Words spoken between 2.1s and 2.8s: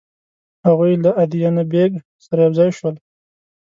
سره یو ځای